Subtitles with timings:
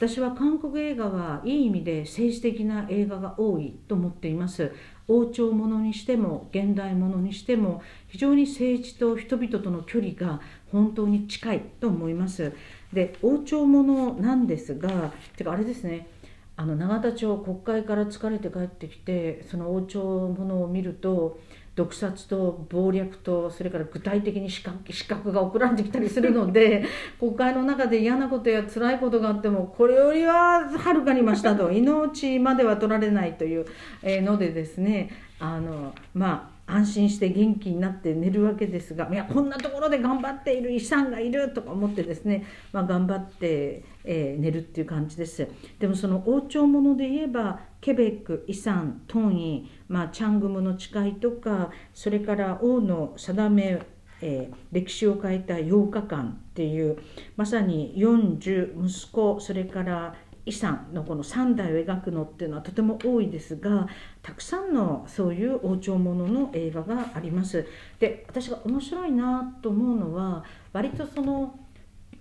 [0.00, 4.72] 私は韓国映画はいい意味で政治的な映画が多いと思っています。
[5.08, 10.40] 王朝ものにしても現代ものにしても非常に政治と人々との距離が
[10.72, 12.54] 本当に近いと思います。
[12.94, 16.08] で王朝ものなんですがてかあれですね。
[16.56, 21.38] あの永田町国会から疲れて帰ってきてその王朝ものを見ると
[21.76, 26.84] 毒殺と暴力とそれから具体的に資格資格が送られてきたりするので
[27.18, 33.66] 国会の中で嫌なことや辛いことがあってもこれよりははるかにましたと命までは取られないという
[34.02, 45.48] のでですねあのまあ安心して元気になって寝るわけですがいやこんなところで頑張っている遺産がいるとか思ってですね、まあ、頑張って、えー、寝るっていう感じです。
[45.78, 53.80] でもその王朝もので言えばケベックイサントンイ、まあ、チャングムの誓いとかそれから王の定め
[54.22, 56.98] えー、歴史を変えた8日間っていう
[57.36, 60.14] まさに40息子それから
[60.46, 63.88] 遺産のこの3代を描くのっていうのはとても多いですが
[64.22, 67.66] たくさんのそういう王朝ものの映画があります。
[67.98, 71.58] で私が面白いなと思うのは割とその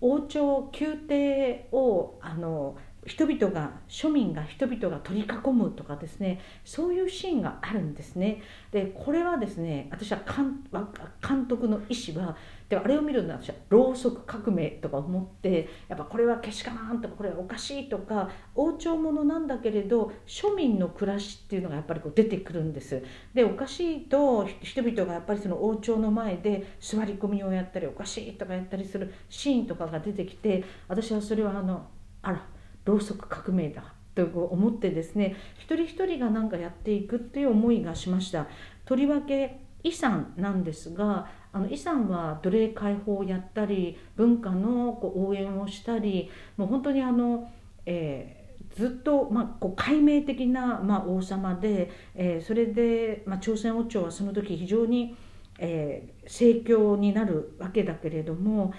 [0.00, 2.76] 王朝宮廷をあの
[3.06, 8.42] 人々が庶民が人々が取り囲むとかですねそういうシーンがあるんですね。
[8.72, 12.36] でこれはですね私は監督の意思は
[12.68, 23.02] であれを見るのは私はろうそく革命とか思ってやっぱこれはけしからんとかこれはおかしいとか王朝ものなんだけれど庶民の暮らしっていうのがやっぱりこう出てくるんです。
[23.32, 31.86] でおかしいと人々がやっぱりその王朝の前で座り込みをやったりおかしいとかやったりするシーンとかが出てきて私はそれはあの
[32.22, 32.55] あら
[32.86, 38.46] ろうそく革命だと思ってですね一人一人が何かやっていくっていう思いがしました。
[38.86, 47.50] とりわけ遺産なんですがあの遺産は奴隷解放をやったり文化のこう応援をしたりもう本当にあの、
[47.84, 55.16] えー、ずっと、まあ、こう解明的な、まあ、王様で、えー、それで、まあ、朝鮮王朝はその時非常に、
[55.58, 58.74] えー、盛況になるわけだけれども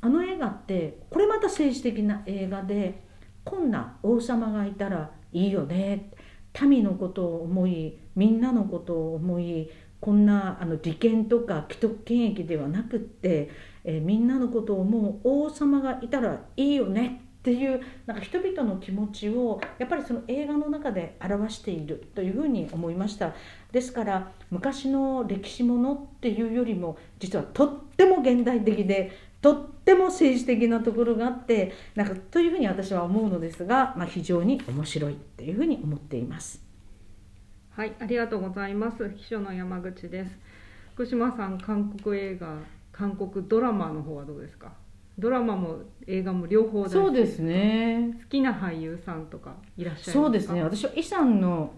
[0.00, 3.07] あの映画ってこれまた政治的な映画で
[3.48, 6.10] こんな王様がいたらいいよね。
[6.60, 9.70] 民のことを思いみんなのことを思い
[10.00, 13.50] こんなあの利権とか既得権益ではなくって、
[13.84, 17.22] えー、みんなのことを思う王様がいたらいいよね。
[17.38, 23.32] っていうなんか人々の気持ちをやっぱりその映画の中で表しているというふうに思いました。
[23.72, 36.60] ですから昔の歴史ものっていうよりも実はとっても現代的でとっても政治的なところがあってなんかというふうに私は思うのですが、まあ、非常に面白いというふうに思っています。
[37.70, 39.08] はい、ありがとうございます。
[39.16, 40.38] 秘書の山口です。
[40.94, 42.58] 福島さん、韓国映画、
[42.90, 44.72] 韓国ドラマの方はどうですか？
[45.16, 48.18] ドラマも映画も両方そうですね。
[48.22, 50.12] 好きな俳優さんとかいらっしゃいますか？
[50.12, 50.62] そうですね。
[50.64, 51.72] 私はイさんの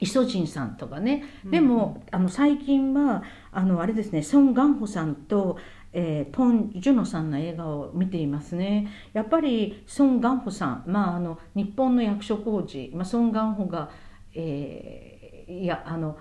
[0.00, 5.58] イソジンさんとかね、でも、うん、あの最近はあのあれですねソン・ガンホさんと
[5.92, 8.88] えー、ポン・ジュノさんの映画を見ていますね。
[9.12, 13.90] やっぱりソン・ガンホさん、まあ、あの日本の役所広司、まあ、ソン・ガンホが、
[14.34, 16.16] えー、いやあの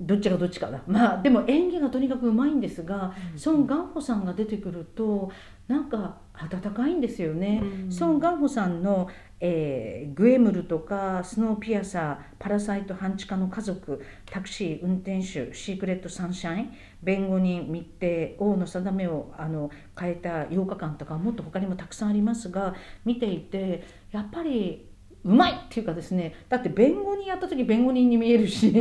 [0.00, 0.82] どっちがどっちかだ。
[0.86, 5.30] まあでも演技がとにかくうまいんですが、うん、ソン・ガンホさんが出てくると
[5.68, 9.08] なんか温かいんですよね、うん、ソン・ガンホさんの
[9.38, 22.74] えー、グエムルとかスノーピアサーパラサイト半地下の家族タクシー運転手シークレットサンシャイン弁護人密偵王の定めをあの変えた8日間とかもっと他にもたくさんありますが
[23.04, 24.88] 見ていてやっぱり
[25.26, 28.72] うまいっていうかですねだって弁護人やった時弁護人に見えるし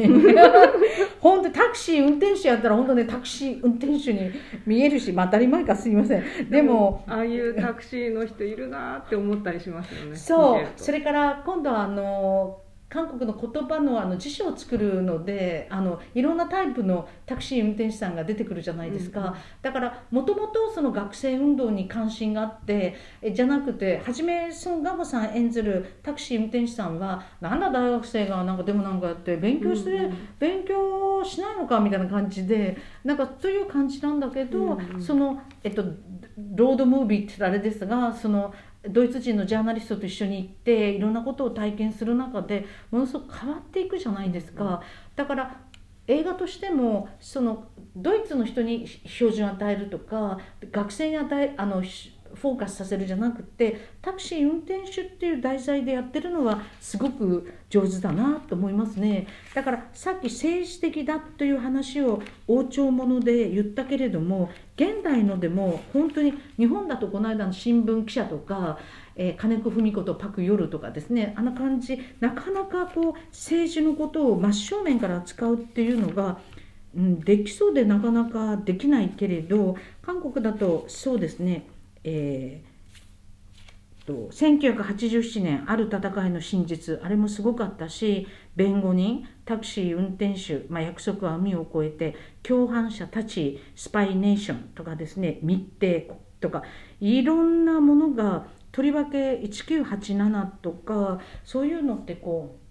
[1.20, 4.32] 本当タクシー運転手やったら本当ねタクシー運転手に
[4.66, 6.50] 見えるし、まあ、当たり前かすみません。
[6.50, 35.84] でもああいうタクシーの人いるなって思ったりしますよねそうそれから今度はあの韓国の言葉のあの辞書を作るのであのいろんなタイプのタクシー運転手さんが出てくるじゃないですか、うんうん、だからもともとその学生運動に関心があってえじゃなくて初めソン・ガホさん演ずるタクシー運転手さんはなんだ大学生がなんかでもなんかやって勉強して、うんうん、勉強しないのかみたいな感じでなんかという感じなんだけど、うんうん、そのえっと
[36.56, 38.54] ロードムービーってあれですがその
[38.90, 44.82] ドイツ人のジャーナリストと一緒に行っていろんなことを体験する中でものすごく変わっていくじゃないですか。
[45.16, 45.62] だから
[46.08, 47.66] 映画としてもその
[47.96, 50.40] ドイツの人に標準を与えるとか
[50.72, 51.82] 学生に与えあの
[52.36, 59.28] フォーカスさせるじゃなくてタクシー運転手っていう題材でやってるのはすごく上手だなと思いますね。
[59.54, 68.78] だからさっき政治的だという話を王朝もので言ったけれども現代のでも本当に日本だとこの間の新聞記者とか、
[69.16, 76.40] えー、金子文子とパク・ヨルとかですねあんな感じなかなかこう政治のことを真正面から扱うっていうのが、
[76.96, 81.68] うん、できそうでなかなかできないけれど韓国だとそうですね、
[82.06, 82.76] えー
[84.06, 96.64] と1987年ある戦いの真実あれもすごかったし弁護人タクシー運転手、まあ、約束は網を越えて共犯者たちスパイネーションとかですね密偵とか
[97.02, 102.65] いろんなものがとりわけ1987とかそういうのってこう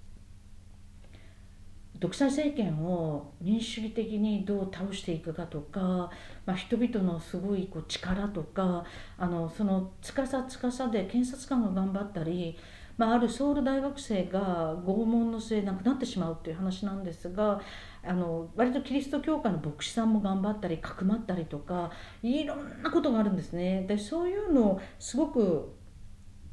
[2.05, 6.11] 独裁政権を民主主義的にどう倒していくかとか、
[6.45, 8.85] まあ、人々のすごいこう力とか
[9.17, 12.59] あのその司司で検察官が頑張ったり、
[12.99, 17.63] まあ、あるソウル大学生が拷問の末亡くなってしまうっていう話なんですが
[18.07, 21.91] あの割とキリスト教会の牧師さんも頑張ったりかくまったりとか
[22.23, 23.87] いろんなことがあるんですね。
[23.89, 25.73] でそういうのをすごく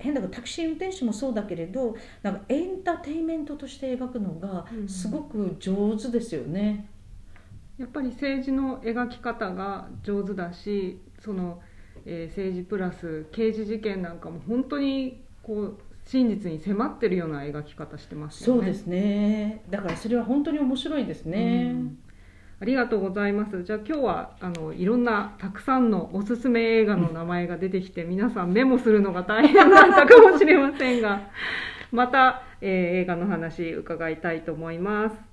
[0.01, 6.87] 変だけどタクシー運転手もそうだけれどなんかエンターテインメントとして描くのがすごく上手ですよね。
[7.77, 11.59] やっぱり政治の描き方が上手だしその、
[12.05, 18.61] えー、政治プラス刑事事件なんかも本当にこう真実に迫ってるような描き方してますよね。
[18.61, 21.71] そうですねだからそれは本当に面白いですね。
[21.73, 21.97] うん
[22.61, 23.63] ありがとうございます。
[23.63, 31.31] じゃあ今日はあのいろんなたくさんのおすすめ映画の名前が出てきて、皆さんメモするのが大変だったかもしれませんが、
[31.91, 32.69] また、えー、
[33.01, 35.30] 映画の話伺いたいと思います。